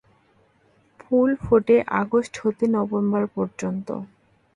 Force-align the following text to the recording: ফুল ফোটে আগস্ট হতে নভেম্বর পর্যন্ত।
ফুল 0.99 1.29
ফোটে 1.43 1.75
আগস্ট 2.01 2.33
হতে 2.43 2.65
নভেম্বর 2.75 3.23
পর্যন্ত। 3.35 3.87